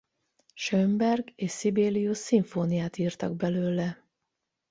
[0.53, 4.05] Schönberg és Sibelius szimfóniát írtak belőle.